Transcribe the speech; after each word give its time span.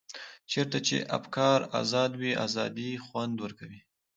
چېرته 0.51 0.77
چې 0.87 0.97
افکار 1.17 1.59
ازاد 1.81 2.11
وي 2.21 2.31
ازادي 2.45 2.91
خوند 3.05 3.35
ورکوي. 3.43 3.81